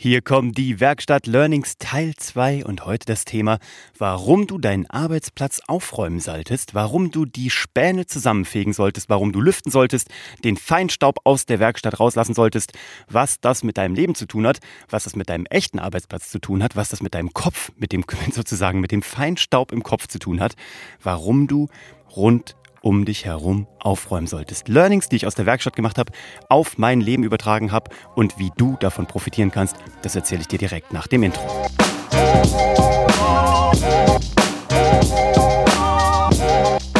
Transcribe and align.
Hier 0.00 0.22
kommen 0.22 0.52
die 0.52 0.78
Werkstatt 0.78 1.26
Learnings 1.26 1.74
Teil 1.76 2.14
2 2.14 2.64
und 2.64 2.86
heute 2.86 3.04
das 3.04 3.24
Thema, 3.24 3.58
warum 3.98 4.46
du 4.46 4.56
deinen 4.58 4.86
Arbeitsplatz 4.86 5.60
aufräumen 5.66 6.20
solltest, 6.20 6.72
warum 6.72 7.10
du 7.10 7.24
die 7.24 7.50
Späne 7.50 8.06
zusammenfegen 8.06 8.72
solltest, 8.72 9.10
warum 9.10 9.32
du 9.32 9.40
lüften 9.40 9.72
solltest, 9.72 10.06
den 10.44 10.56
Feinstaub 10.56 11.18
aus 11.24 11.46
der 11.46 11.58
Werkstatt 11.58 11.98
rauslassen 11.98 12.32
solltest, 12.32 12.74
was 13.08 13.40
das 13.40 13.64
mit 13.64 13.76
deinem 13.76 13.96
Leben 13.96 14.14
zu 14.14 14.26
tun 14.26 14.46
hat, 14.46 14.60
was 14.88 15.02
das 15.02 15.16
mit 15.16 15.28
deinem 15.28 15.46
echten 15.46 15.80
Arbeitsplatz 15.80 16.30
zu 16.30 16.38
tun 16.38 16.62
hat, 16.62 16.76
was 16.76 16.90
das 16.90 17.02
mit 17.02 17.14
deinem 17.14 17.32
Kopf, 17.32 17.72
mit 17.74 17.90
dem 17.90 18.04
sozusagen 18.30 18.78
mit 18.78 18.92
dem 18.92 19.02
Feinstaub 19.02 19.72
im 19.72 19.82
Kopf 19.82 20.06
zu 20.06 20.20
tun 20.20 20.38
hat, 20.38 20.54
warum 21.02 21.48
du 21.48 21.66
rund 22.14 22.54
um 22.80 23.04
dich 23.04 23.24
herum 23.24 23.66
aufräumen 23.80 24.26
solltest. 24.26 24.68
Learnings, 24.68 25.08
die 25.08 25.16
ich 25.16 25.26
aus 25.26 25.34
der 25.34 25.46
Werkstatt 25.46 25.76
gemacht 25.76 25.98
habe, 25.98 26.12
auf 26.48 26.78
mein 26.78 27.00
Leben 27.00 27.24
übertragen 27.24 27.72
habe 27.72 27.90
und 28.14 28.38
wie 28.38 28.50
du 28.56 28.76
davon 28.80 29.06
profitieren 29.06 29.50
kannst, 29.50 29.76
das 30.02 30.16
erzähle 30.16 30.42
ich 30.42 30.48
dir 30.48 30.58
direkt 30.58 30.92
nach 30.92 31.06
dem 31.06 31.22
Intro. 31.22 31.42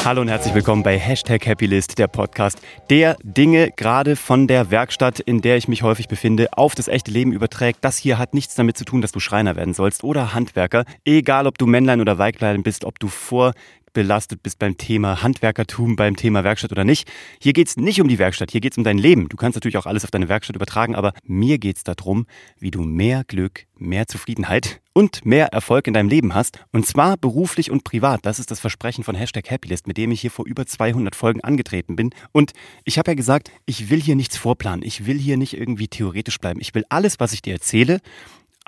Hallo 0.08 0.22
und 0.22 0.28
herzlich 0.28 0.54
willkommen 0.54 0.82
bei 0.82 0.98
Hashtag 0.98 1.46
Happylist, 1.46 1.98
der 1.98 2.06
Podcast, 2.06 2.62
der 2.88 3.18
Dinge 3.22 3.72
gerade 3.76 4.16
von 4.16 4.46
der 4.46 4.70
Werkstatt, 4.70 5.20
in 5.20 5.42
der 5.42 5.58
ich 5.58 5.68
mich 5.68 5.82
häufig 5.82 6.08
befinde, 6.08 6.48
auf 6.56 6.74
das 6.74 6.88
echte 6.88 7.10
Leben 7.10 7.30
überträgt. 7.30 7.80
Das 7.82 7.98
hier 7.98 8.16
hat 8.16 8.32
nichts 8.32 8.54
damit 8.54 8.78
zu 8.78 8.86
tun, 8.86 9.02
dass 9.02 9.12
du 9.12 9.20
Schreiner 9.20 9.54
werden 9.54 9.74
sollst 9.74 10.04
oder 10.04 10.32
Handwerker. 10.32 10.86
Egal, 11.04 11.46
ob 11.46 11.58
du 11.58 11.66
Männlein 11.66 12.00
oder 12.00 12.16
Weiblein 12.16 12.62
bist, 12.62 12.86
ob 12.86 12.98
du 12.98 13.08
vor 13.08 13.52
belastet 13.92 14.42
bist 14.42 14.58
beim 14.58 14.76
Thema 14.76 15.22
Handwerkertum, 15.22 15.96
beim 15.96 16.16
Thema 16.16 16.44
Werkstatt 16.44 16.72
oder 16.72 16.84
nicht. 16.84 17.10
Hier 17.40 17.52
geht 17.52 17.68
es 17.68 17.76
nicht 17.76 18.00
um 18.00 18.08
die 18.08 18.18
Werkstatt, 18.18 18.50
hier 18.50 18.60
geht 18.60 18.72
es 18.72 18.78
um 18.78 18.84
dein 18.84 18.98
Leben. 18.98 19.28
Du 19.28 19.36
kannst 19.36 19.56
natürlich 19.56 19.76
auch 19.78 19.86
alles 19.86 20.04
auf 20.04 20.10
deine 20.10 20.28
Werkstatt 20.28 20.56
übertragen, 20.56 20.94
aber 20.94 21.12
mir 21.24 21.58
geht 21.58 21.76
es 21.76 21.84
darum, 21.84 22.26
wie 22.58 22.70
du 22.70 22.82
mehr 22.82 23.24
Glück, 23.24 23.66
mehr 23.76 24.06
Zufriedenheit 24.06 24.80
und 24.92 25.24
mehr 25.24 25.52
Erfolg 25.52 25.86
in 25.86 25.94
deinem 25.94 26.08
Leben 26.08 26.34
hast. 26.34 26.58
Und 26.72 26.86
zwar 26.86 27.16
beruflich 27.16 27.70
und 27.70 27.84
privat. 27.84 28.26
Das 28.26 28.40
ist 28.40 28.50
das 28.50 28.58
Versprechen 28.58 29.04
von 29.04 29.14
Hashtag 29.14 29.48
Happylist, 29.50 29.86
mit 29.86 29.96
dem 29.96 30.10
ich 30.10 30.20
hier 30.20 30.30
vor 30.32 30.44
über 30.46 30.66
200 30.66 31.14
Folgen 31.14 31.40
angetreten 31.42 31.94
bin. 31.94 32.10
Und 32.32 32.52
ich 32.84 32.98
habe 32.98 33.12
ja 33.12 33.14
gesagt, 33.14 33.52
ich 33.64 33.90
will 33.90 34.00
hier 34.00 34.16
nichts 34.16 34.36
vorplanen. 34.36 34.84
Ich 34.84 35.06
will 35.06 35.18
hier 35.18 35.36
nicht 35.36 35.56
irgendwie 35.56 35.86
theoretisch 35.86 36.38
bleiben. 36.38 36.60
Ich 36.60 36.74
will 36.74 36.84
alles, 36.88 37.20
was 37.20 37.32
ich 37.32 37.42
dir 37.42 37.54
erzähle, 37.54 38.00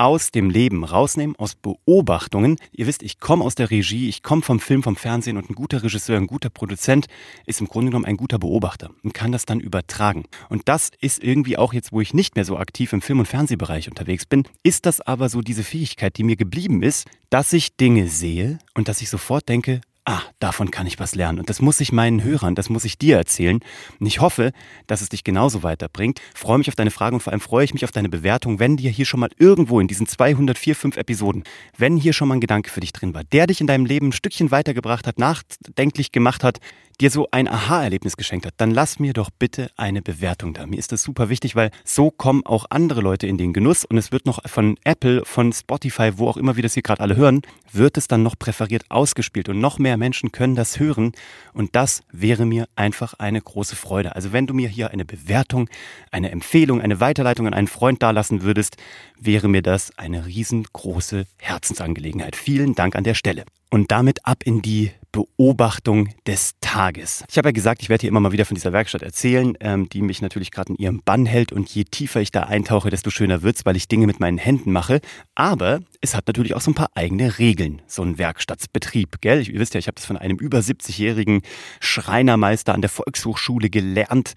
aus 0.00 0.30
dem 0.30 0.48
Leben 0.48 0.82
rausnehmen, 0.82 1.36
aus 1.36 1.54
Beobachtungen. 1.54 2.56
Ihr 2.72 2.86
wisst, 2.86 3.02
ich 3.02 3.20
komme 3.20 3.44
aus 3.44 3.54
der 3.54 3.70
Regie, 3.70 4.08
ich 4.08 4.22
komme 4.22 4.40
vom 4.40 4.58
Film, 4.58 4.82
vom 4.82 4.96
Fernsehen 4.96 5.36
und 5.36 5.50
ein 5.50 5.54
guter 5.54 5.82
Regisseur, 5.82 6.16
ein 6.16 6.26
guter 6.26 6.48
Produzent 6.48 7.06
ist 7.44 7.60
im 7.60 7.66
Grunde 7.66 7.90
genommen 7.90 8.06
ein 8.06 8.16
guter 8.16 8.38
Beobachter 8.38 8.90
und 9.02 9.12
kann 9.12 9.30
das 9.30 9.44
dann 9.44 9.60
übertragen. 9.60 10.24
Und 10.48 10.70
das 10.70 10.90
ist 11.02 11.22
irgendwie 11.22 11.58
auch 11.58 11.74
jetzt, 11.74 11.92
wo 11.92 12.00
ich 12.00 12.14
nicht 12.14 12.34
mehr 12.34 12.46
so 12.46 12.56
aktiv 12.56 12.94
im 12.94 13.02
Film- 13.02 13.18
und 13.18 13.28
Fernsehbereich 13.28 13.90
unterwegs 13.90 14.24
bin, 14.24 14.44
ist 14.62 14.86
das 14.86 15.02
aber 15.02 15.28
so 15.28 15.42
diese 15.42 15.64
Fähigkeit, 15.64 16.16
die 16.16 16.24
mir 16.24 16.36
geblieben 16.36 16.82
ist, 16.82 17.06
dass 17.28 17.52
ich 17.52 17.76
Dinge 17.76 18.08
sehe 18.08 18.58
und 18.74 18.88
dass 18.88 19.02
ich 19.02 19.10
sofort 19.10 19.50
denke, 19.50 19.82
ah, 20.10 20.22
davon 20.40 20.70
kann 20.70 20.86
ich 20.86 20.98
was 20.98 21.14
lernen. 21.14 21.38
Und 21.38 21.48
das 21.48 21.62
muss 21.62 21.80
ich 21.80 21.92
meinen 21.92 22.22
Hörern, 22.22 22.54
das 22.54 22.68
muss 22.68 22.84
ich 22.84 22.98
dir 22.98 23.16
erzählen. 23.16 23.60
Und 24.00 24.06
ich 24.06 24.20
hoffe, 24.20 24.52
dass 24.86 25.02
es 25.02 25.08
dich 25.08 25.22
genauso 25.22 25.62
weiterbringt. 25.62 26.20
Freue 26.34 26.58
mich 26.58 26.68
auf 26.68 26.74
deine 26.74 26.90
Fragen 26.90 27.14
und 27.16 27.20
vor 27.20 27.32
allem 27.32 27.40
freue 27.40 27.64
ich 27.64 27.74
mich 27.74 27.84
auf 27.84 27.92
deine 27.92 28.08
Bewertung, 28.08 28.58
wenn 28.58 28.76
dir 28.76 28.90
hier 28.90 29.06
schon 29.06 29.20
mal 29.20 29.30
irgendwo 29.38 29.78
in 29.78 29.86
diesen 29.86 30.06
204, 30.06 30.74
5 30.74 30.96
Episoden, 30.96 31.44
wenn 31.78 31.96
hier 31.96 32.12
schon 32.12 32.28
mal 32.28 32.34
ein 32.34 32.40
Gedanke 32.40 32.70
für 32.70 32.80
dich 32.80 32.92
drin 32.92 33.14
war, 33.14 33.22
der 33.24 33.46
dich 33.46 33.60
in 33.60 33.68
deinem 33.68 33.86
Leben 33.86 34.08
ein 34.08 34.12
Stückchen 34.12 34.50
weitergebracht 34.50 35.06
hat, 35.06 35.18
nachdenklich 35.18 36.10
gemacht 36.10 36.42
hat, 36.42 36.58
dir 37.00 37.10
so 37.10 37.28
ein 37.30 37.48
Aha-Erlebnis 37.48 38.16
geschenkt 38.16 38.46
hat, 38.46 38.54
dann 38.58 38.70
lass 38.70 38.98
mir 38.98 39.12
doch 39.12 39.30
bitte 39.30 39.70
eine 39.76 40.02
Bewertung 40.02 40.52
da. 40.52 40.66
Mir 40.66 40.78
ist 40.78 40.92
das 40.92 41.02
super 41.02 41.28
wichtig, 41.28 41.56
weil 41.56 41.70
so 41.84 42.10
kommen 42.10 42.44
auch 42.44 42.66
andere 42.68 43.00
Leute 43.00 43.26
in 43.26 43.38
den 43.38 43.52
Genuss 43.52 43.84
und 43.84 43.96
es 43.96 44.12
wird 44.12 44.26
noch 44.26 44.40
von 44.46 44.76
Apple, 44.84 45.24
von 45.24 45.52
Spotify, 45.52 46.12
wo 46.16 46.28
auch 46.28 46.36
immer 46.36 46.56
wir 46.56 46.62
das 46.62 46.74
hier 46.74 46.82
gerade 46.82 47.00
alle 47.00 47.16
hören, 47.16 47.42
wird 47.72 47.96
es 47.96 48.06
dann 48.06 48.22
noch 48.22 48.38
präferiert 48.38 48.84
ausgespielt 48.90 49.48
und 49.48 49.60
noch 49.60 49.78
mehr 49.78 49.96
Menschen 49.96 50.30
können 50.30 50.54
das 50.54 50.78
hören 50.78 51.12
und 51.54 51.74
das 51.74 52.02
wäre 52.12 52.44
mir 52.44 52.68
einfach 52.76 53.14
eine 53.14 53.40
große 53.40 53.76
Freude. 53.76 54.14
Also 54.14 54.32
wenn 54.32 54.46
du 54.46 54.54
mir 54.54 54.68
hier 54.68 54.90
eine 54.90 55.04
Bewertung, 55.04 55.68
eine 56.10 56.30
Empfehlung, 56.30 56.80
eine 56.80 57.00
Weiterleitung 57.00 57.46
an 57.46 57.54
einen 57.54 57.68
Freund 57.68 58.02
dalassen 58.02 58.42
würdest, 58.42 58.76
wäre 59.18 59.48
mir 59.48 59.62
das 59.62 59.96
eine 59.96 60.26
riesengroße 60.26 61.26
Herzensangelegenheit. 61.38 62.36
Vielen 62.36 62.74
Dank 62.74 62.94
an 62.96 63.04
der 63.04 63.14
Stelle. 63.14 63.44
Und 63.70 63.92
damit 63.92 64.26
ab 64.26 64.42
in 64.44 64.62
die 64.62 64.90
Beobachtung 65.12 66.08
des 66.26 66.58
Tages. 66.70 67.24
Ich 67.28 67.36
habe 67.36 67.48
ja 67.48 67.52
gesagt, 67.52 67.82
ich 67.82 67.88
werde 67.88 68.02
hier 68.02 68.10
immer 68.10 68.20
mal 68.20 68.30
wieder 68.30 68.44
von 68.44 68.54
dieser 68.54 68.72
Werkstatt 68.72 69.02
erzählen, 69.02 69.54
ähm, 69.58 69.88
die 69.88 70.02
mich 70.02 70.22
natürlich 70.22 70.52
gerade 70.52 70.72
in 70.72 70.76
ihrem 70.76 71.02
Bann 71.04 71.26
hält 71.26 71.50
und 71.50 71.68
je 71.68 71.82
tiefer 71.82 72.20
ich 72.20 72.30
da 72.30 72.44
eintauche, 72.44 72.90
desto 72.90 73.10
schöner 73.10 73.42
wird's, 73.42 73.66
weil 73.66 73.74
ich 73.74 73.88
Dinge 73.88 74.06
mit 74.06 74.20
meinen 74.20 74.38
Händen 74.38 74.70
mache. 74.70 75.00
Aber 75.34 75.80
es 76.00 76.14
hat 76.14 76.28
natürlich 76.28 76.54
auch 76.54 76.60
so 76.60 76.70
ein 76.70 76.76
paar 76.76 76.90
eigene 76.94 77.40
Regeln, 77.40 77.82
so 77.88 78.02
ein 78.02 78.18
Werkstattsbetrieb, 78.18 79.20
gell? 79.20 79.48
Ihr 79.48 79.58
wisst 79.58 79.74
ja, 79.74 79.80
ich 79.80 79.88
habe 79.88 79.96
das 79.96 80.06
von 80.06 80.16
einem 80.16 80.38
über 80.38 80.60
70-jährigen 80.60 81.42
Schreinermeister 81.80 82.72
an 82.72 82.82
der 82.82 82.90
Volkshochschule 82.90 83.68
gelernt 83.68 84.34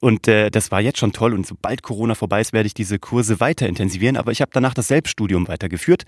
und 0.00 0.26
äh, 0.26 0.50
das 0.50 0.72
war 0.72 0.80
jetzt 0.80 0.98
schon 0.98 1.12
toll 1.12 1.34
und 1.34 1.46
sobald 1.46 1.84
Corona 1.84 2.16
vorbei 2.16 2.40
ist, 2.40 2.52
werde 2.52 2.66
ich 2.66 2.74
diese 2.74 2.98
Kurse 2.98 3.38
weiter 3.38 3.68
intensivieren, 3.68 4.16
aber 4.16 4.32
ich 4.32 4.40
habe 4.40 4.50
danach 4.52 4.74
das 4.74 4.88
Selbststudium 4.88 5.46
weitergeführt 5.46 6.02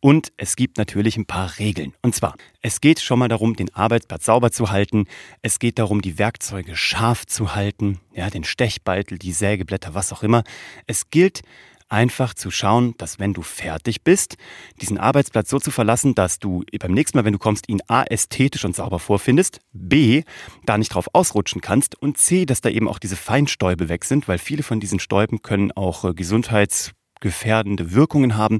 und 0.00 0.32
es 0.38 0.56
gibt 0.56 0.78
natürlich 0.78 1.18
ein 1.18 1.26
paar 1.26 1.58
Regeln. 1.58 1.92
Und 2.00 2.14
zwar, 2.14 2.34
es 2.68 2.82
geht 2.82 3.00
schon 3.00 3.18
mal 3.18 3.28
darum, 3.28 3.56
den 3.56 3.74
Arbeitsplatz 3.74 4.26
sauber 4.26 4.52
zu 4.52 4.70
halten. 4.70 5.06
Es 5.40 5.58
geht 5.58 5.78
darum, 5.78 6.02
die 6.02 6.18
Werkzeuge 6.18 6.76
scharf 6.76 7.24
zu 7.24 7.54
halten. 7.54 7.98
Ja, 8.12 8.28
den 8.28 8.44
Stechbeitel, 8.44 9.16
die 9.16 9.32
Sägeblätter, 9.32 9.94
was 9.94 10.12
auch 10.12 10.22
immer. 10.22 10.44
Es 10.86 11.08
gilt 11.08 11.40
einfach 11.88 12.34
zu 12.34 12.50
schauen, 12.50 12.94
dass 12.98 13.18
wenn 13.18 13.32
du 13.32 13.40
fertig 13.40 14.04
bist, 14.04 14.36
diesen 14.82 14.98
Arbeitsplatz 14.98 15.48
so 15.48 15.58
zu 15.58 15.70
verlassen, 15.70 16.14
dass 16.14 16.40
du 16.40 16.62
beim 16.78 16.92
nächsten 16.92 17.16
Mal, 17.16 17.24
wenn 17.24 17.32
du 17.32 17.38
kommst, 17.38 17.70
ihn 17.70 17.80
A, 17.86 18.02
ästhetisch 18.02 18.66
und 18.66 18.76
sauber 18.76 18.98
vorfindest, 18.98 19.60
B, 19.72 20.24
da 20.66 20.76
nicht 20.76 20.92
drauf 20.92 21.08
ausrutschen 21.14 21.62
kannst 21.62 21.94
und 22.02 22.18
C, 22.18 22.44
dass 22.44 22.60
da 22.60 22.68
eben 22.68 22.86
auch 22.86 22.98
diese 22.98 23.16
Feinstäube 23.16 23.88
weg 23.88 24.04
sind, 24.04 24.28
weil 24.28 24.36
viele 24.36 24.62
von 24.62 24.78
diesen 24.78 24.98
Stäuben 24.98 25.40
können 25.40 25.72
auch 25.72 26.04
äh, 26.04 26.12
gesundheitsgefährdende 26.12 27.92
Wirkungen 27.92 28.36
haben 28.36 28.58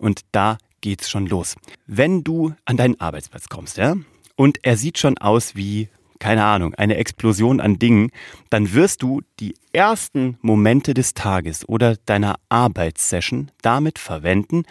und 0.00 0.22
da 0.32 0.58
geht's 0.84 1.08
schon 1.08 1.26
los. 1.26 1.56
Wenn 1.86 2.24
du 2.24 2.52
an 2.66 2.76
deinen 2.76 3.00
Arbeitsplatz 3.00 3.48
kommst, 3.48 3.78
ja, 3.78 3.96
und 4.36 4.58
er 4.62 4.76
sieht 4.76 4.98
schon 4.98 5.16
aus 5.16 5.56
wie, 5.56 5.88
keine 6.18 6.44
Ahnung, 6.44 6.74
eine 6.74 6.98
Explosion 6.98 7.58
an 7.58 7.78
Dingen, 7.78 8.10
dann 8.50 8.74
wirst 8.74 9.02
du 9.02 9.22
die 9.40 9.54
ersten 9.72 10.36
Momente 10.42 10.92
des 10.92 11.14
Tages 11.14 11.66
oder 11.66 11.96
deiner 12.04 12.34
Arbeitssession 12.50 13.50
damit 13.62 13.98
verwenden, 13.98 14.64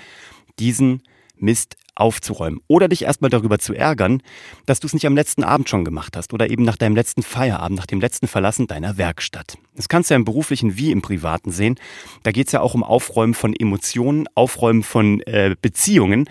diesen 0.59 1.01
Mist 1.37 1.75
aufzuräumen 1.95 2.59
oder 2.67 2.87
dich 2.87 3.03
erstmal 3.03 3.29
darüber 3.29 3.59
zu 3.59 3.73
ärgern, 3.73 4.21
dass 4.65 4.79
du 4.79 4.87
es 4.87 4.93
nicht 4.93 5.05
am 5.05 5.15
letzten 5.15 5.43
Abend 5.43 5.69
schon 5.69 5.85
gemacht 5.85 6.17
hast 6.17 6.33
oder 6.33 6.49
eben 6.49 6.63
nach 6.63 6.77
deinem 6.77 6.95
letzten 6.95 7.21
Feierabend, 7.21 7.77
nach 7.77 7.85
dem 7.85 8.01
letzten 8.01 8.27
Verlassen 8.27 8.67
deiner 8.67 8.97
Werkstatt. 8.97 9.57
Das 9.75 9.89
kannst 9.89 10.09
du 10.09 10.13
ja 10.13 10.17
im 10.17 10.25
beruflichen 10.25 10.77
wie 10.77 10.91
im 10.91 11.01
privaten 11.01 11.51
sehen. 11.51 11.79
Da 12.23 12.31
geht 12.31 12.47
es 12.47 12.53
ja 12.53 12.61
auch 12.61 12.73
um 12.73 12.83
Aufräumen 12.83 13.33
von 13.33 13.53
Emotionen, 13.55 14.27
Aufräumen 14.35 14.83
von 14.83 15.21
äh, 15.21 15.55
Beziehungen. 15.61 16.27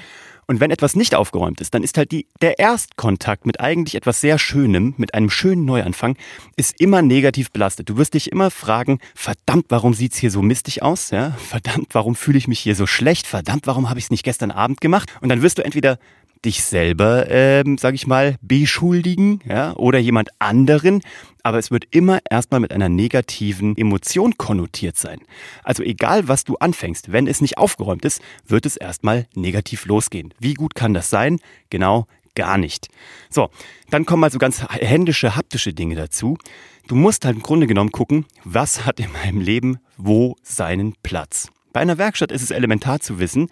Und 0.46 0.60
wenn 0.60 0.70
etwas 0.70 0.96
nicht 0.96 1.14
aufgeräumt 1.14 1.60
ist, 1.60 1.74
dann 1.74 1.82
ist 1.82 1.96
halt 1.96 2.10
die, 2.10 2.26
der 2.40 2.58
Erstkontakt 2.58 3.46
mit 3.46 3.60
eigentlich 3.60 3.94
etwas 3.94 4.20
sehr 4.20 4.38
Schönem, 4.38 4.94
mit 4.96 5.14
einem 5.14 5.30
schönen 5.30 5.64
Neuanfang, 5.64 6.16
ist 6.56 6.80
immer 6.80 7.00
negativ 7.00 7.50
belastet. 7.52 7.88
Du 7.88 7.96
wirst 7.96 8.14
dich 8.14 8.32
immer 8.32 8.50
fragen, 8.50 8.98
verdammt, 9.14 9.66
warum 9.68 9.94
sieht's 9.94 10.18
hier 10.18 10.30
so 10.30 10.42
mistig 10.42 10.82
aus? 10.82 11.10
Ja? 11.10 11.32
Verdammt, 11.32 11.88
warum 11.92 12.14
fühle 12.14 12.38
ich 12.38 12.48
mich 12.48 12.60
hier 12.60 12.74
so 12.74 12.86
schlecht? 12.86 13.26
Verdammt, 13.26 13.66
warum 13.66 13.88
habe 13.88 13.98
ich 13.98 14.06
es 14.06 14.10
nicht 14.10 14.24
gestern 14.24 14.50
Abend 14.50 14.80
gemacht? 14.80 15.10
Und 15.20 15.28
dann 15.28 15.42
wirst 15.42 15.58
du 15.58 15.64
entweder 15.64 15.98
dich 16.44 16.62
selber, 16.62 17.30
ähm, 17.30 17.78
sag 17.78 17.94
ich 17.94 18.06
mal, 18.06 18.36
beschuldigen, 18.42 19.40
ja, 19.46 19.74
oder 19.76 19.98
jemand 19.98 20.30
anderen. 20.38 21.02
Aber 21.42 21.58
es 21.58 21.70
wird 21.70 21.86
immer 21.90 22.20
erstmal 22.30 22.60
mit 22.60 22.72
einer 22.72 22.88
negativen 22.88 23.76
Emotion 23.76 24.36
konnotiert 24.36 24.96
sein. 24.96 25.20
Also 25.64 25.82
egal, 25.82 26.28
was 26.28 26.44
du 26.44 26.56
anfängst, 26.56 27.12
wenn 27.12 27.26
es 27.26 27.40
nicht 27.40 27.58
aufgeräumt 27.58 28.04
ist, 28.04 28.20
wird 28.46 28.66
es 28.66 28.76
erstmal 28.76 29.26
negativ 29.34 29.86
losgehen. 29.86 30.32
Wie 30.38 30.54
gut 30.54 30.74
kann 30.74 30.94
das 30.94 31.10
sein? 31.10 31.40
Genau, 31.70 32.06
gar 32.34 32.58
nicht. 32.58 32.88
So, 33.28 33.50
dann 33.90 34.06
kommen 34.06 34.24
also 34.24 34.38
ganz 34.38 34.62
händische, 34.68 35.36
haptische 35.36 35.74
Dinge 35.74 35.96
dazu. 35.96 36.38
Du 36.88 36.94
musst 36.94 37.24
halt 37.24 37.36
im 37.36 37.42
Grunde 37.42 37.66
genommen 37.66 37.92
gucken, 37.92 38.26
was 38.44 38.84
hat 38.84 39.00
in 39.00 39.12
meinem 39.12 39.40
Leben 39.40 39.78
wo 39.96 40.36
seinen 40.42 40.94
Platz. 41.02 41.51
Bei 41.72 41.80
einer 41.80 41.98
Werkstatt 41.98 42.32
ist 42.32 42.42
es 42.42 42.50
elementar 42.50 43.00
zu 43.00 43.18
wissen, 43.18 43.48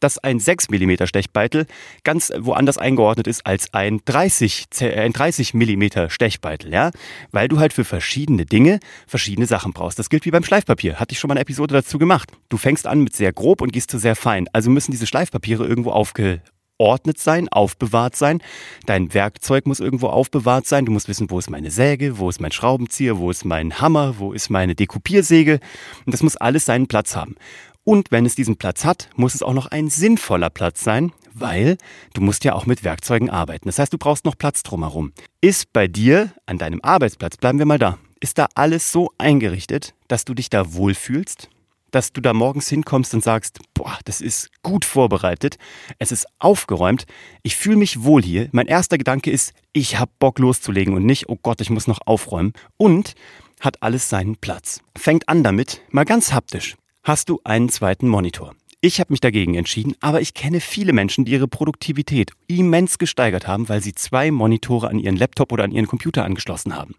dass 0.00 0.18
ein 0.18 0.38
6 0.38 0.70
mm 0.70 1.06
Stechbeitel 1.06 1.66
ganz 2.04 2.32
woanders 2.36 2.78
eingeordnet 2.78 3.26
ist 3.26 3.46
als 3.46 3.72
ein 3.74 4.00
30, 4.04 4.66
ein 4.80 5.12
30 5.12 5.54
mm 5.54 6.08
Stechbeitel, 6.08 6.72
ja? 6.72 6.90
Weil 7.32 7.48
du 7.48 7.58
halt 7.58 7.72
für 7.72 7.84
verschiedene 7.84 8.46
Dinge 8.46 8.80
verschiedene 9.06 9.46
Sachen 9.46 9.72
brauchst. 9.72 9.98
Das 9.98 10.10
gilt 10.10 10.24
wie 10.24 10.30
beim 10.30 10.44
Schleifpapier. 10.44 11.00
Hatte 11.00 11.12
ich 11.12 11.18
schon 11.18 11.28
mal 11.28 11.34
eine 11.34 11.40
Episode 11.40 11.74
dazu 11.74 11.98
gemacht. 11.98 12.30
Du 12.48 12.56
fängst 12.56 12.86
an 12.86 13.00
mit 13.00 13.16
sehr 13.16 13.32
grob 13.32 13.60
und 13.60 13.72
gehst 13.72 13.90
zu 13.90 13.98
sehr 13.98 14.16
fein. 14.16 14.48
Also 14.52 14.70
müssen 14.70 14.92
diese 14.92 15.06
Schleifpapiere 15.06 15.66
irgendwo 15.66 15.90
aufge 15.90 16.40
geordnet 16.84 17.18
sein, 17.18 17.48
aufbewahrt 17.48 18.14
sein. 18.14 18.42
Dein 18.84 19.14
Werkzeug 19.14 19.66
muss 19.66 19.80
irgendwo 19.80 20.08
aufbewahrt 20.08 20.66
sein. 20.66 20.84
Du 20.84 20.92
musst 20.92 21.08
wissen, 21.08 21.30
wo 21.30 21.38
ist 21.38 21.48
meine 21.48 21.70
Säge, 21.70 22.18
wo 22.18 22.28
ist 22.28 22.42
mein 22.42 22.52
Schraubenzieher, 22.52 23.16
wo 23.18 23.30
ist 23.30 23.46
mein 23.46 23.80
Hammer, 23.80 24.16
wo 24.18 24.34
ist 24.34 24.50
meine 24.50 24.74
Dekupiersäge. 24.74 25.60
Und 26.04 26.12
das 26.12 26.22
muss 26.22 26.36
alles 26.36 26.66
seinen 26.66 26.86
Platz 26.86 27.16
haben. 27.16 27.36
Und 27.84 28.10
wenn 28.10 28.26
es 28.26 28.34
diesen 28.34 28.56
Platz 28.56 28.84
hat, 28.84 29.08
muss 29.16 29.34
es 29.34 29.42
auch 29.42 29.54
noch 29.54 29.66
ein 29.66 29.88
sinnvoller 29.88 30.50
Platz 30.50 30.84
sein, 30.84 31.12
weil 31.32 31.78
du 32.12 32.20
musst 32.20 32.44
ja 32.44 32.54
auch 32.54 32.66
mit 32.66 32.84
Werkzeugen 32.84 33.30
arbeiten. 33.30 33.66
Das 33.66 33.78
heißt, 33.78 33.92
du 33.92 33.98
brauchst 33.98 34.26
noch 34.26 34.36
Platz 34.36 34.62
drumherum. 34.62 35.12
Ist 35.40 35.72
bei 35.72 35.88
dir 35.88 36.32
an 36.44 36.58
deinem 36.58 36.80
Arbeitsplatz, 36.82 37.38
bleiben 37.38 37.58
wir 37.58 37.66
mal 37.66 37.78
da, 37.78 37.98
ist 38.20 38.36
da 38.36 38.48
alles 38.54 38.92
so 38.92 39.10
eingerichtet, 39.16 39.94
dass 40.08 40.26
du 40.26 40.34
dich 40.34 40.50
da 40.50 40.74
wohlfühlst? 40.74 41.48
Dass 41.94 42.12
du 42.12 42.20
da 42.20 42.32
morgens 42.32 42.68
hinkommst 42.68 43.14
und 43.14 43.22
sagst, 43.22 43.60
boah, 43.72 43.96
das 44.04 44.20
ist 44.20 44.50
gut 44.64 44.84
vorbereitet, 44.84 45.58
es 46.00 46.10
ist 46.10 46.26
aufgeräumt, 46.40 47.06
ich 47.44 47.54
fühle 47.54 47.76
mich 47.76 48.02
wohl 48.02 48.20
hier. 48.20 48.48
Mein 48.50 48.66
erster 48.66 48.98
Gedanke 48.98 49.30
ist, 49.30 49.52
ich 49.72 49.96
habe 49.96 50.10
Bock 50.18 50.40
loszulegen 50.40 50.94
und 50.94 51.06
nicht, 51.06 51.28
oh 51.28 51.38
Gott, 51.40 51.60
ich 51.60 51.70
muss 51.70 51.86
noch 51.86 52.00
aufräumen. 52.04 52.52
Und 52.76 53.14
hat 53.60 53.80
alles 53.84 54.08
seinen 54.08 54.34
Platz. 54.34 54.80
Fängt 54.96 55.28
an 55.28 55.44
damit, 55.44 55.82
mal 55.90 56.04
ganz 56.04 56.32
haptisch. 56.32 56.74
Hast 57.04 57.28
du 57.28 57.40
einen 57.44 57.68
zweiten 57.68 58.08
Monitor? 58.08 58.56
Ich 58.80 58.98
habe 58.98 59.12
mich 59.12 59.20
dagegen 59.20 59.54
entschieden, 59.54 59.94
aber 60.00 60.20
ich 60.20 60.34
kenne 60.34 60.60
viele 60.60 60.92
Menschen, 60.92 61.24
die 61.24 61.30
ihre 61.30 61.46
Produktivität 61.46 62.32
immens 62.48 62.98
gesteigert 62.98 63.46
haben, 63.46 63.68
weil 63.68 63.84
sie 63.84 63.94
zwei 63.94 64.32
Monitore 64.32 64.88
an 64.88 64.98
ihren 64.98 65.16
Laptop 65.16 65.52
oder 65.52 65.62
an 65.62 65.70
ihren 65.70 65.86
Computer 65.86 66.24
angeschlossen 66.24 66.74
haben 66.74 66.96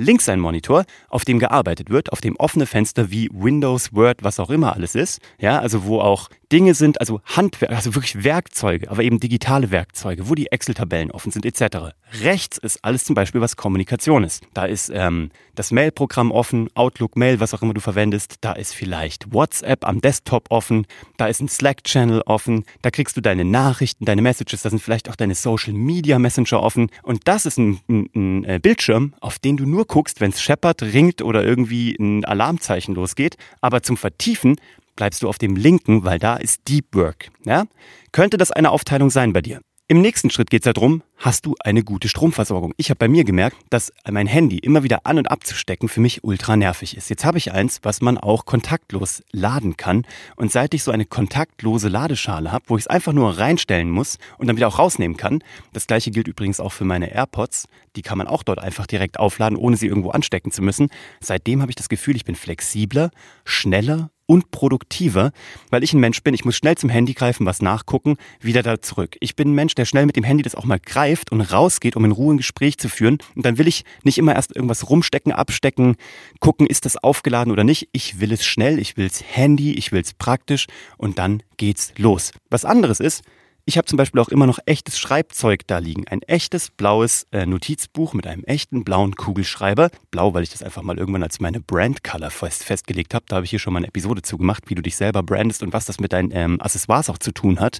links 0.00 0.28
ein 0.28 0.40
Monitor, 0.40 0.84
auf 1.08 1.24
dem 1.24 1.38
gearbeitet 1.38 1.90
wird, 1.90 2.12
auf 2.12 2.20
dem 2.20 2.36
offene 2.36 2.66
Fenster 2.66 3.10
wie 3.10 3.28
Windows, 3.32 3.92
Word, 3.92 4.22
was 4.22 4.40
auch 4.40 4.50
immer 4.50 4.74
alles 4.74 4.94
ist. 4.94 5.20
Ja, 5.38 5.58
also 5.58 5.84
wo 5.84 6.00
auch 6.00 6.28
Dinge 6.52 6.74
sind, 6.74 7.00
also 7.00 7.20
Handwerk, 7.24 7.72
also 7.72 7.94
wirklich 7.94 8.24
Werkzeuge, 8.24 8.90
aber 8.90 9.02
eben 9.02 9.20
digitale 9.20 9.70
Werkzeuge, 9.70 10.28
wo 10.28 10.34
die 10.34 10.50
Excel-Tabellen 10.50 11.10
offen 11.10 11.30
sind, 11.32 11.46
etc. 11.46 11.94
Rechts 12.22 12.58
ist 12.58 12.84
alles 12.84 13.04
zum 13.04 13.14
Beispiel, 13.14 13.40
was 13.40 13.56
Kommunikation 13.56 14.24
ist. 14.24 14.42
Da 14.54 14.64
ist 14.64 14.90
ähm, 14.92 15.30
das 15.54 15.70
Mail-Programm 15.70 16.32
offen, 16.32 16.68
Outlook 16.74 17.16
Mail, 17.16 17.38
was 17.38 17.54
auch 17.54 17.62
immer 17.62 17.74
du 17.74 17.80
verwendest. 17.80 18.36
Da 18.40 18.52
ist 18.52 18.74
vielleicht 18.74 19.32
WhatsApp 19.32 19.86
am 19.86 20.00
Desktop 20.00 20.46
offen. 20.50 20.86
Da 21.18 21.26
ist 21.26 21.40
ein 21.40 21.48
Slack-Channel 21.48 22.22
offen. 22.26 22.64
Da 22.82 22.90
kriegst 22.90 23.16
du 23.16 23.20
deine 23.20 23.44
Nachrichten, 23.44 24.04
deine 24.04 24.22
Messages. 24.22 24.62
Da 24.62 24.70
sind 24.70 24.82
vielleicht 24.82 25.08
auch 25.08 25.16
deine 25.16 25.34
Social-Media-Messenger 25.34 26.60
offen. 26.60 26.90
Und 27.02 27.28
das 27.28 27.46
ist 27.46 27.58
ein, 27.58 27.80
ein, 27.88 28.08
ein 28.14 28.44
äh, 28.44 28.58
Bildschirm, 28.60 29.14
auf 29.20 29.38
den 29.38 29.56
du 29.56 29.66
nur 29.66 29.84
guckst, 29.86 30.20
wenn 30.20 30.30
es 30.30 30.42
scheppert, 30.42 30.82
ringt 30.82 31.22
oder 31.22 31.44
irgendwie 31.44 31.96
ein 32.00 32.24
Alarmzeichen 32.24 32.94
losgeht. 32.94 33.36
Aber 33.60 33.82
zum 33.82 33.96
Vertiefen 33.96 34.56
bleibst 34.96 35.22
du 35.22 35.28
auf 35.28 35.38
dem 35.38 35.56
linken, 35.56 36.04
weil 36.04 36.18
da 36.18 36.36
ist 36.36 36.68
Deep 36.68 36.94
Work. 36.94 37.30
Ja? 37.44 37.64
Könnte 38.12 38.36
das 38.36 38.50
eine 38.50 38.70
Aufteilung 38.70 39.10
sein 39.10 39.32
bei 39.32 39.42
dir? 39.42 39.60
Im 39.90 40.02
nächsten 40.02 40.30
Schritt 40.30 40.50
geht 40.50 40.64
es 40.64 40.72
darum, 40.72 41.02
hast 41.16 41.46
du 41.46 41.56
eine 41.58 41.82
gute 41.82 42.06
Stromversorgung? 42.06 42.74
Ich 42.76 42.90
habe 42.90 42.98
bei 42.98 43.08
mir 43.08 43.24
gemerkt, 43.24 43.56
dass 43.70 43.92
mein 44.08 44.28
Handy 44.28 44.56
immer 44.56 44.84
wieder 44.84 45.00
an 45.02 45.18
und 45.18 45.28
abzustecken 45.28 45.88
für 45.88 46.00
mich 46.00 46.22
ultra 46.22 46.56
nervig 46.56 46.96
ist. 46.96 47.10
Jetzt 47.10 47.24
habe 47.24 47.38
ich 47.38 47.50
eins, 47.50 47.80
was 47.82 48.00
man 48.00 48.16
auch 48.16 48.44
kontaktlos 48.44 49.24
laden 49.32 49.76
kann. 49.76 50.06
Und 50.36 50.52
seit 50.52 50.74
ich 50.74 50.84
so 50.84 50.92
eine 50.92 51.06
kontaktlose 51.06 51.88
Ladeschale 51.88 52.52
habe, 52.52 52.66
wo 52.68 52.76
ich 52.76 52.84
es 52.84 52.86
einfach 52.86 53.12
nur 53.12 53.36
reinstellen 53.36 53.90
muss 53.90 54.18
und 54.38 54.46
dann 54.46 54.54
wieder 54.54 54.68
auch 54.68 54.78
rausnehmen 54.78 55.16
kann, 55.16 55.42
das 55.72 55.88
gleiche 55.88 56.12
gilt 56.12 56.28
übrigens 56.28 56.60
auch 56.60 56.70
für 56.70 56.84
meine 56.84 57.12
AirPods, 57.12 57.66
die 57.96 58.02
kann 58.02 58.16
man 58.16 58.28
auch 58.28 58.44
dort 58.44 58.60
einfach 58.60 58.86
direkt 58.86 59.18
aufladen, 59.18 59.58
ohne 59.58 59.76
sie 59.76 59.88
irgendwo 59.88 60.10
anstecken 60.10 60.52
zu 60.52 60.62
müssen. 60.62 60.88
Seitdem 61.18 61.62
habe 61.62 61.72
ich 61.72 61.76
das 61.76 61.88
Gefühl, 61.88 62.14
ich 62.14 62.24
bin 62.24 62.36
flexibler, 62.36 63.10
schneller 63.44 64.12
und 64.30 64.52
produktiver, 64.52 65.32
weil 65.70 65.82
ich 65.82 65.92
ein 65.92 65.98
Mensch 65.98 66.22
bin, 66.22 66.34
ich 66.34 66.44
muss 66.44 66.54
schnell 66.54 66.76
zum 66.76 66.88
Handy 66.88 67.14
greifen, 67.14 67.46
was 67.46 67.62
nachgucken, 67.62 68.16
wieder 68.40 68.62
da 68.62 68.80
zurück. 68.80 69.16
Ich 69.18 69.34
bin 69.34 69.50
ein 69.50 69.54
Mensch, 69.56 69.74
der 69.74 69.86
schnell 69.86 70.06
mit 70.06 70.14
dem 70.14 70.22
Handy 70.22 70.44
das 70.44 70.54
auch 70.54 70.66
mal 70.66 70.78
greift 70.78 71.32
und 71.32 71.40
rausgeht, 71.40 71.96
um 71.96 72.04
in 72.04 72.12
Ruhe 72.12 72.34
ein 72.34 72.36
Gespräch 72.36 72.78
zu 72.78 72.88
führen. 72.88 73.18
Und 73.34 73.44
dann 73.44 73.58
will 73.58 73.66
ich 73.66 73.84
nicht 74.04 74.18
immer 74.18 74.36
erst 74.36 74.54
irgendwas 74.54 74.88
rumstecken, 74.88 75.32
abstecken, 75.32 75.96
gucken, 76.38 76.68
ist 76.68 76.84
das 76.84 76.96
aufgeladen 76.96 77.52
oder 77.52 77.64
nicht. 77.64 77.88
Ich 77.90 78.20
will 78.20 78.32
es 78.32 78.44
schnell, 78.44 78.78
ich 78.78 78.96
will 78.96 79.06
es 79.06 79.20
Handy, 79.20 79.72
ich 79.72 79.90
will 79.90 80.00
es 80.00 80.14
praktisch 80.14 80.68
und 80.96 81.18
dann 81.18 81.42
geht's 81.56 81.92
los. 81.96 82.30
Was 82.50 82.64
anderes 82.64 83.00
ist, 83.00 83.24
ich 83.70 83.78
habe 83.78 83.86
zum 83.86 83.98
Beispiel 83.98 84.20
auch 84.20 84.30
immer 84.30 84.48
noch 84.48 84.58
echtes 84.66 84.98
Schreibzeug 84.98 85.64
da 85.68 85.78
liegen. 85.78 86.08
Ein 86.08 86.22
echtes 86.22 86.70
blaues 86.70 87.28
äh, 87.30 87.46
Notizbuch 87.46 88.14
mit 88.14 88.26
einem 88.26 88.42
echten 88.42 88.82
blauen 88.82 89.14
Kugelschreiber. 89.14 89.90
Blau, 90.10 90.34
weil 90.34 90.42
ich 90.42 90.50
das 90.50 90.64
einfach 90.64 90.82
mal 90.82 90.98
irgendwann 90.98 91.22
als 91.22 91.38
meine 91.38 91.60
Brand-Color 91.60 92.30
fest, 92.32 92.64
festgelegt 92.64 93.14
habe. 93.14 93.26
Da 93.28 93.36
habe 93.36 93.44
ich 93.44 93.50
hier 93.50 93.60
schon 93.60 93.72
mal 93.72 93.78
eine 93.78 93.86
Episode 93.86 94.22
zugemacht, 94.22 94.64
wie 94.70 94.74
du 94.74 94.82
dich 94.82 94.96
selber 94.96 95.22
brandest 95.22 95.62
und 95.62 95.72
was 95.72 95.84
das 95.84 96.00
mit 96.00 96.12
deinen 96.12 96.32
ähm, 96.32 96.60
Accessoires 96.60 97.08
auch 97.10 97.18
zu 97.18 97.30
tun 97.30 97.60
hat. 97.60 97.78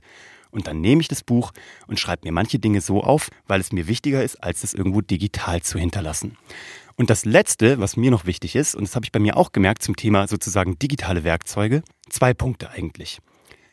Und 0.52 0.68
dann 0.68 0.80
nehme 0.80 1.00
ich 1.00 1.08
das 1.08 1.24
Buch 1.24 1.50
und 1.88 1.98
schreibe 1.98 2.24
mir 2.24 2.32
manche 2.32 2.60
Dinge 2.60 2.82
so 2.82 3.02
auf, 3.02 3.28
weil 3.48 3.60
es 3.60 3.72
mir 3.72 3.88
wichtiger 3.88 4.22
ist, 4.22 4.36
als 4.44 4.62
es 4.62 4.74
irgendwo 4.74 5.00
digital 5.00 5.60
zu 5.60 5.76
hinterlassen. 5.76 6.36
Und 6.94 7.10
das 7.10 7.24
Letzte, 7.24 7.80
was 7.80 7.96
mir 7.96 8.12
noch 8.12 8.26
wichtig 8.26 8.54
ist, 8.54 8.76
und 8.76 8.84
das 8.84 8.94
habe 8.94 9.06
ich 9.06 9.10
bei 9.10 9.18
mir 9.18 9.36
auch 9.36 9.50
gemerkt 9.50 9.82
zum 9.82 9.96
Thema 9.96 10.28
sozusagen 10.28 10.78
digitale 10.78 11.24
Werkzeuge, 11.24 11.82
zwei 12.08 12.32
Punkte 12.32 12.70
eigentlich 12.70 13.18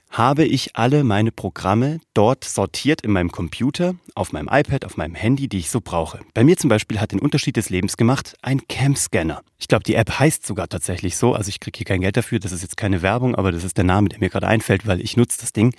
habe 0.10 0.46
ich 0.46 0.76
alle 0.76 1.04
meine 1.04 1.32
Programme 1.32 2.00
dort 2.14 2.44
sortiert 2.44 3.02
in 3.02 3.12
meinem 3.12 3.32
Computer, 3.32 3.96
auf 4.16 4.32
meinem 4.32 4.50
iPad, 4.52 4.86
auf 4.86 4.98
meinem 4.98 5.16
Handy, 5.16 5.48
die 5.48 5.60
ich 5.60 5.70
so 5.70 5.82
brauche. 5.82 6.20
Bei 6.34 6.44
mir 6.44 6.58
zum 6.58 6.70
Beispiel 6.70 7.00
hat 7.00 7.12
den 7.12 7.20
Unterschied 7.20 7.58
des 7.58 7.70
Lebens 7.70 7.98
gemacht 7.98 8.36
ein 8.42 8.68
Cam-Scanner. 8.68 9.42
Ich 9.60 9.68
glaube, 9.68 9.84
die 9.84 9.96
App 9.96 10.20
heißt 10.20 10.46
sogar 10.46 10.70
tatsächlich 10.70 11.18
so. 11.18 11.34
Also 11.34 11.50
ich 11.50 11.60
kriege 11.60 11.78
hier 11.78 11.86
kein 11.86 12.02
Geld 12.02 12.18
dafür, 12.18 12.40
das 12.40 12.52
ist 12.52 12.62
jetzt 12.62 12.78
keine 12.78 13.02
Werbung, 13.02 13.36
aber 13.36 13.52
das 13.52 13.64
ist 13.64 13.78
der 13.78 13.84
Name, 13.84 14.10
der 14.10 14.20
mir 14.20 14.30
gerade 14.30 14.48
einfällt, 14.48 14.88
weil 14.88 15.02
ich 15.02 15.18
nutze 15.18 15.40
das 15.42 15.52
Ding. 15.52 15.74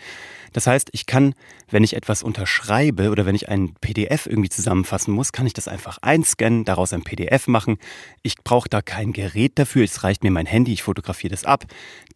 Das 0.53 0.67
heißt, 0.67 0.89
ich 0.93 1.07
kann, 1.07 1.35
wenn 1.71 1.85
ich 1.85 1.95
etwas 1.95 2.23
unterschreibe 2.23 3.11
oder 3.11 3.27
wenn 3.27 3.35
ich 3.35 3.49
ein 3.49 3.75
PDF 3.81 4.27
irgendwie 4.27 4.49
zusammenfassen 4.49 5.13
muss, 5.13 5.33
kann 5.33 5.47
ich 5.47 5.53
das 5.53 5.69
einfach 5.69 5.99
einscannen, 6.01 6.65
daraus 6.65 6.93
ein 6.93 7.03
PDF 7.03 7.47
machen. 7.47 7.79
Ich 8.23 8.37
brauche 8.37 8.69
da 8.69 8.81
kein 8.83 9.13
Gerät 9.13 9.59
dafür, 9.59 9.85
es 9.85 10.03
reicht 10.05 10.25
mir 10.25 10.31
mein 10.31 10.47
Handy, 10.47 10.73
ich 10.73 10.83
fotografiere 10.83 11.31
das 11.31 11.45
ab, 11.45 11.65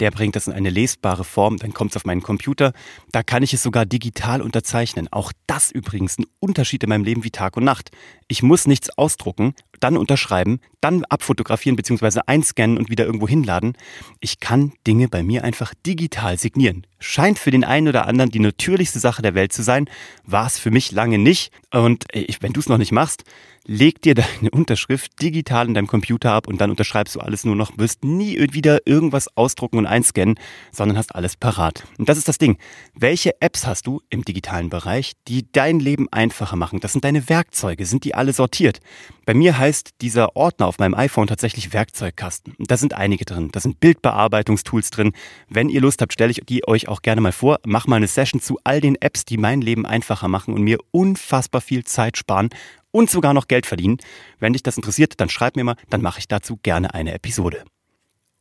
der 0.01 0.11
bringt 0.11 0.37
das 0.37 0.47
in 0.47 0.53
eine 0.53 0.71
lesbare 0.71 1.25
Form, 1.25 1.59
dann 1.59 1.75
kommt 1.75 1.95
es 1.95 2.02
auf 2.03 2.07
meinen 2.07 2.23
Computer. 2.23 2.73
Da 3.13 3.23
kann 3.23 3.43
ich 3.43 3.55
es 3.55 3.63
sogar 3.63 3.87
digital 3.87 4.43
unterzeichnen. 4.43 5.09
Auch 5.11 5.33
das 5.47 5.71
übrigens 5.71 6.19
ein 6.19 6.27
Unterschied 6.41 6.83
in 6.83 6.89
meinem 6.89 7.05
Leben 7.05 7.25
wie 7.25 7.31
Tag 7.31 7.57
und 7.57 7.65
Nacht. 7.65 7.91
Ich 8.29 8.43
muss 8.43 8.67
nichts 8.67 8.91
ausdrucken, 8.99 9.55
dann 9.83 9.97
unterschreiben, 9.97 10.61
dann 10.81 11.05
abfotografieren 11.05 11.77
bzw. 11.77 12.21
einscannen 12.27 12.79
und 12.79 12.91
wieder 12.91 13.05
irgendwo 13.05 13.29
hinladen. 13.29 13.75
Ich 14.21 14.41
kann 14.41 14.73
Dinge 14.87 15.09
bei 15.09 15.23
mir 15.23 15.45
einfach 15.45 15.75
digital 15.87 16.39
signieren. 16.39 16.87
Scheint 16.99 17.39
für 17.39 17.51
den 17.51 17.65
einen 17.65 17.89
oder 17.89 18.07
anderen 18.07 18.31
die 18.31 18.39
natürlichste 18.39 19.01
Sache 19.01 19.23
der 19.23 19.35
Welt 19.35 19.53
zu 19.53 19.63
sein, 19.63 19.89
war 20.25 20.47
es 20.47 20.59
für 20.59 20.71
mich 20.71 20.93
lange 20.93 21.19
nicht. 21.19 21.53
Und 21.73 22.05
ich, 22.13 22.43
wenn 22.43 22.53
du 22.53 22.61
es 22.61 22.69
noch 22.69 22.79
nicht 22.79 22.93
machst, 22.93 23.25
leg 23.65 24.01
dir 24.03 24.15
deine 24.41 24.51
Unterschrift 24.51 25.21
digital 25.21 25.67
in 25.67 25.75
deinem 25.75 25.87
Computer 25.87 26.33
ab 26.33 26.47
und 26.47 26.61
dann 26.61 26.71
unterschreibst 26.71 27.15
du 27.15 27.21
alles 27.21 27.45
nur 27.45 27.57
noch, 27.57 27.77
wirst 27.79 28.05
nie 28.05 28.39
wieder 28.53 28.87
irgendwas 28.87 29.37
ausdrucken 29.37 29.79
und 29.79 29.87
einscannen, 29.87 30.37
sondern 30.71 30.97
hast 30.97 31.15
alles 31.15 31.37
parat. 31.37 31.85
Und 31.99 32.09
das 32.09 32.19
ist 32.19 32.29
das 32.29 32.39
Ding. 32.39 32.59
Welche 32.95 33.41
Apps 33.41 33.67
hast 33.67 33.87
du 33.87 34.01
im 34.11 34.25
digitalen 34.25 34.71
Bereich, 34.71 35.13
die 35.29 35.51
dein 35.51 35.81
Leben 35.81 36.09
einfacher 36.11 36.57
machen? 36.57 36.81
Das 36.81 36.93
sind 36.93 37.05
deine 37.05 37.29
Werkzeuge. 37.29 37.87
Sind 37.87 38.05
die 38.05 38.15
alle 38.15 38.33
sortiert? 38.33 38.81
Bei 39.25 39.35
mir 39.35 39.59
heißt 39.73 40.03
dieser 40.03 40.37
Ordner 40.37 40.67
auf 40.67 40.79
meinem 40.79 40.93
iPhone 40.93 41.27
tatsächlich 41.27 41.73
Werkzeugkasten. 41.73 42.55
Da 42.59 42.77
sind 42.77 42.93
einige 42.93 43.25
drin. 43.25 43.49
Da 43.53 43.61
sind 43.61 43.81
Bildbearbeitungstools 43.81 44.91
drin. 44.91 45.13
Wenn 45.49 45.71
ihr 45.71 45.81
Lust 45.81 46.03
habt, 46.03 46.13
stelle 46.13 46.31
ich 46.31 46.43
die 46.47 46.69
euch 46.69 46.89
auch 46.89 47.01
gerne 47.01 47.23
mal 47.23 47.33
vor. 47.33 47.59
Mach 47.65 47.87
mal 47.87 47.97
eine 47.97 48.07
Session 48.07 48.43
zu 48.43 48.59
all 48.65 48.83
den 48.83 49.01
Apps, 49.01 49.25
die 49.25 49.39
mein 49.39 49.63
Leben 49.63 49.87
einfacher 49.87 50.29
machen 50.29 50.53
und 50.53 50.63
mir 50.63 50.77
unfassbar 50.91 51.63
viel 51.63 51.85
Zeit 51.85 52.19
sparen 52.19 52.51
und 52.91 53.09
sogar 53.09 53.33
noch 53.33 53.49
Geld 53.49 53.65
verdienen. 53.65 53.97
Wenn 54.39 54.53
dich 54.53 54.63
das 54.63 54.77
interessiert, 54.77 55.15
dann 55.17 55.31
schreib 55.31 55.57
mir 55.57 55.65
mal, 55.65 55.77
dann 55.89 56.03
mache 56.03 56.19
ich 56.19 56.29
dazu 56.29 56.59
gerne 56.63 56.93
eine 56.93 57.15
Episode. 57.15 57.65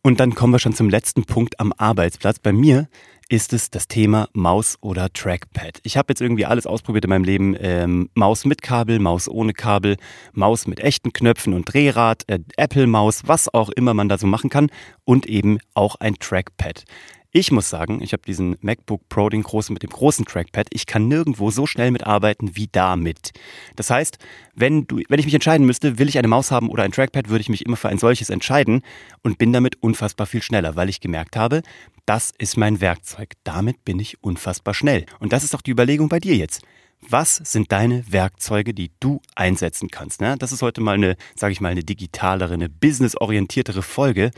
Und 0.04 0.20
dann 0.20 0.34
kommen 0.34 0.52
wir 0.52 0.60
schon 0.60 0.74
zum 0.74 0.90
letzten 0.90 1.26
Punkt 1.26 1.60
am 1.60 1.74
Arbeitsplatz. 1.78 2.40
Bei 2.40 2.52
mir 2.52 2.88
ist 3.30 3.54
es 3.54 3.70
das 3.70 3.88
Thema 3.88 4.28
Maus 4.34 4.78
oder 4.82 5.14
Trackpad. 5.14 5.80
Ich 5.84 5.96
habe 5.96 6.08
jetzt 6.10 6.22
irgendwie 6.22 6.46
alles 6.46 6.66
ausprobiert 6.66 7.06
in 7.06 7.10
meinem 7.10 7.24
Leben. 7.24 7.56
Ähm, 7.60 8.10
Maus 8.16 8.44
mit 8.46 8.64
Kabel, 8.64 8.98
Maus 8.98 9.30
ohne 9.30 9.54
Kabel, 9.54 9.98
Maus 10.34 10.66
mit 10.66 10.80
echten 10.80 11.14
Knöpfen 11.14 11.54
und 11.54 11.72
Drehrad, 11.72 12.24
äh, 12.28 12.40
Apple-Maus, 12.58 13.28
was 13.28 13.54
auch 13.54 13.70
immer 13.70 13.94
man 13.94 14.10
da 14.10 14.18
so 14.18 14.26
machen 14.26 14.50
kann 14.50 14.72
und 15.06 15.28
eben 15.28 15.60
auch 15.76 15.96
ein 15.98 16.16
Trackpad. 16.16 16.84
Ich 17.34 17.50
muss 17.50 17.70
sagen, 17.70 18.02
ich 18.02 18.12
habe 18.12 18.24
diesen 18.28 18.58
MacBook 18.60 19.08
Pro, 19.08 19.30
den 19.30 19.44
großen 19.44 19.72
mit 19.72 19.84
dem 19.84 19.90
großen 19.90 20.26
Trackpad. 20.26 20.68
Ich 20.72 20.86
kann 20.86 21.08
nirgendwo 21.08 21.50
so 21.50 21.66
schnell 21.66 21.90
mitarbeiten 21.90 22.58
wie 22.58 22.68
damit. 22.70 23.32
Das 23.78 23.90
heißt, 23.90 24.18
wenn 24.54 24.86
du, 24.86 25.00
wenn 25.08 25.18
ich 25.18 25.24
mich 25.24 25.34
entscheiden 25.34 25.66
müsste, 25.66 25.98
will 25.98 26.10
ich 26.10 26.18
eine 26.18 26.28
Maus 26.28 26.52
haben 26.52 26.70
oder 26.70 26.84
ein 26.84 26.92
Trackpad, 26.92 27.30
würde 27.30 27.40
ich 27.40 27.48
mich 27.48 27.66
immer 27.66 27.78
für 27.78 27.88
ein 27.88 28.00
solches 28.00 28.30
entscheiden 28.30 28.82
und 29.24 29.38
bin 29.38 29.54
damit 29.54 29.82
unfassbar 29.82 30.28
viel 30.28 30.42
schneller, 30.42 30.76
weil 30.76 30.90
ich 30.90 31.00
gemerkt 31.00 31.38
habe, 31.38 31.62
das 32.06 32.34
ist 32.38 32.58
mein 32.58 32.82
Werkzeug. 32.82 33.36
Damit 33.46 33.86
bin 33.86 34.00
ich 34.00 34.22
unfassbar 34.22 34.74
schnell. 34.74 35.06
Und 35.20 35.32
das 35.32 35.46
ist 35.46 35.56
auch 35.56 35.62
die 35.62 35.72
Überlegung 35.72 36.10
bei 36.10 36.20
dir 36.20 36.36
jetzt. 36.36 36.62
Was 37.08 37.38
sind 37.38 37.72
deine 37.72 38.04
Werkzeuge, 38.12 38.74
die 38.74 38.92
du 39.00 39.22
einsetzen 39.36 39.90
kannst? 39.90 40.20
Ne? 40.20 40.36
Das 40.38 40.52
ist 40.52 40.62
heute 40.62 40.82
mal 40.82 40.96
eine, 40.96 41.16
sage 41.36 41.54
ich 41.54 41.62
mal, 41.62 41.70
eine 41.70 41.84
digitalere, 41.84 42.54
eine 42.54 42.70
businessorientiertere 42.70 43.82
Folge. 43.82 44.32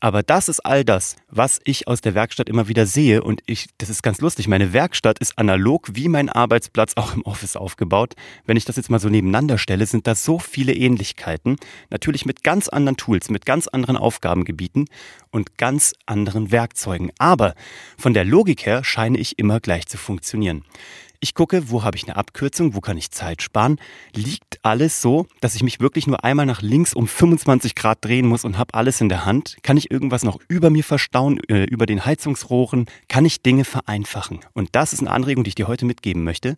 Aber 0.00 0.22
das 0.22 0.48
ist 0.48 0.60
all 0.60 0.84
das, 0.84 1.16
was 1.28 1.60
ich 1.64 1.86
aus 1.86 2.00
der 2.00 2.14
Werkstatt 2.14 2.48
immer 2.48 2.68
wieder 2.68 2.86
sehe. 2.86 3.22
Und 3.22 3.42
ich, 3.44 3.68
das 3.76 3.90
ist 3.90 4.02
ganz 4.02 4.20
lustig. 4.22 4.48
Meine 4.48 4.72
Werkstatt 4.72 5.18
ist 5.18 5.38
analog 5.38 5.90
wie 5.92 6.08
mein 6.08 6.30
Arbeitsplatz 6.30 6.94
auch 6.96 7.14
im 7.14 7.22
Office 7.22 7.54
aufgebaut. 7.54 8.14
Wenn 8.46 8.56
ich 8.56 8.64
das 8.64 8.76
jetzt 8.76 8.90
mal 8.90 8.98
so 8.98 9.10
nebeneinander 9.10 9.58
stelle, 9.58 9.84
sind 9.84 10.06
da 10.06 10.14
so 10.14 10.38
viele 10.38 10.74
Ähnlichkeiten. 10.74 11.56
Natürlich 11.90 12.24
mit 12.24 12.42
ganz 12.42 12.68
anderen 12.68 12.96
Tools, 12.96 13.28
mit 13.28 13.44
ganz 13.44 13.68
anderen 13.68 13.98
Aufgabengebieten 13.98 14.86
und 15.30 15.58
ganz 15.58 15.94
anderen 16.06 16.50
Werkzeugen. 16.50 17.10
Aber 17.18 17.54
von 17.98 18.14
der 18.14 18.24
Logik 18.24 18.64
her 18.64 18.82
scheine 18.82 19.18
ich 19.18 19.38
immer 19.38 19.60
gleich 19.60 19.86
zu 19.86 19.98
funktionieren. 19.98 20.64
Ich 21.22 21.34
gucke, 21.34 21.68
wo 21.68 21.84
habe 21.84 21.98
ich 21.98 22.04
eine 22.04 22.16
Abkürzung, 22.16 22.74
wo 22.74 22.80
kann 22.80 22.96
ich 22.96 23.10
Zeit 23.10 23.42
sparen. 23.42 23.78
Liegt 24.14 24.58
alles 24.62 25.02
so, 25.02 25.26
dass 25.42 25.54
ich 25.54 25.62
mich 25.62 25.78
wirklich 25.78 26.06
nur 26.06 26.24
einmal 26.24 26.46
nach 26.46 26.62
links 26.62 26.94
um 26.94 27.06
25 27.06 27.74
Grad 27.74 28.02
drehen 28.02 28.26
muss 28.26 28.46
und 28.46 28.56
habe 28.56 28.72
alles 28.72 29.02
in 29.02 29.10
der 29.10 29.26
Hand? 29.26 29.58
Kann 29.62 29.76
ich 29.76 29.90
irgendwas 29.90 30.24
noch 30.24 30.38
über 30.48 30.70
mir 30.70 30.82
verstauen, 30.82 31.38
äh, 31.50 31.64
über 31.64 31.84
den 31.84 32.06
Heizungsrohren? 32.06 32.86
Kann 33.08 33.26
ich 33.26 33.42
Dinge 33.42 33.66
vereinfachen? 33.66 34.40
Und 34.54 34.70
das 34.72 34.94
ist 34.94 35.00
eine 35.00 35.10
Anregung, 35.10 35.44
die 35.44 35.48
ich 35.48 35.54
dir 35.54 35.68
heute 35.68 35.84
mitgeben 35.84 36.24
möchte. 36.24 36.56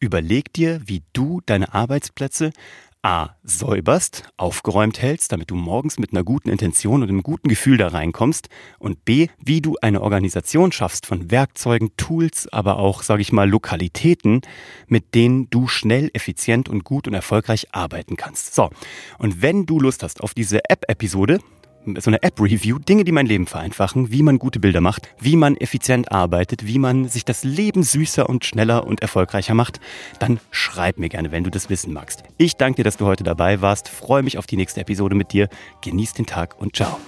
Überleg 0.00 0.54
dir, 0.54 0.80
wie 0.86 1.02
du 1.12 1.42
deine 1.44 1.74
Arbeitsplätze 1.74 2.52
A. 3.02 3.30
säuberst, 3.44 4.24
aufgeräumt 4.36 5.00
hältst, 5.00 5.32
damit 5.32 5.50
du 5.50 5.54
morgens 5.54 5.98
mit 5.98 6.12
einer 6.12 6.24
guten 6.24 6.48
Intention 6.48 7.02
und 7.02 7.08
einem 7.08 7.22
guten 7.22 7.48
Gefühl 7.48 7.76
da 7.76 7.88
reinkommst. 7.88 8.48
Und 8.78 9.04
B. 9.04 9.28
wie 9.42 9.60
du 9.60 9.76
eine 9.80 10.02
Organisation 10.02 10.72
schaffst 10.72 11.06
von 11.06 11.30
Werkzeugen, 11.30 11.96
Tools, 11.96 12.48
aber 12.52 12.78
auch, 12.78 13.02
sage 13.02 13.22
ich 13.22 13.32
mal, 13.32 13.48
Lokalitäten, 13.48 14.42
mit 14.88 15.14
denen 15.14 15.48
du 15.50 15.68
schnell, 15.68 16.10
effizient 16.12 16.68
und 16.68 16.84
gut 16.84 17.06
und 17.06 17.14
erfolgreich 17.14 17.68
arbeiten 17.72 18.16
kannst. 18.16 18.54
So, 18.54 18.70
und 19.18 19.42
wenn 19.42 19.64
du 19.64 19.78
Lust 19.78 20.02
hast 20.02 20.20
auf 20.20 20.34
diese 20.34 20.68
App-Episode, 20.68 21.38
so 21.96 22.10
eine 22.10 22.22
App-Review, 22.22 22.78
Dinge, 22.78 23.04
die 23.04 23.12
mein 23.12 23.26
Leben 23.26 23.46
vereinfachen, 23.46 24.10
wie 24.10 24.22
man 24.22 24.38
gute 24.38 24.60
Bilder 24.60 24.80
macht, 24.80 25.08
wie 25.20 25.36
man 25.36 25.56
effizient 25.56 26.12
arbeitet, 26.12 26.66
wie 26.66 26.78
man 26.78 27.08
sich 27.08 27.24
das 27.24 27.44
Leben 27.44 27.82
süßer 27.82 28.28
und 28.28 28.44
schneller 28.44 28.86
und 28.86 29.00
erfolgreicher 29.00 29.54
macht, 29.54 29.80
dann 30.18 30.40
schreib 30.50 30.98
mir 30.98 31.08
gerne, 31.08 31.32
wenn 31.32 31.44
du 31.44 31.50
das 31.50 31.70
wissen 31.70 31.92
magst. 31.92 32.24
Ich 32.36 32.56
danke 32.56 32.76
dir, 32.76 32.84
dass 32.84 32.96
du 32.96 33.06
heute 33.06 33.24
dabei 33.24 33.60
warst, 33.60 33.88
freue 33.88 34.22
mich 34.22 34.38
auf 34.38 34.46
die 34.46 34.56
nächste 34.56 34.80
Episode 34.80 35.14
mit 35.14 35.32
dir, 35.32 35.48
genieß 35.82 36.14
den 36.14 36.26
Tag 36.26 36.60
und 36.60 36.76
ciao. 36.76 36.98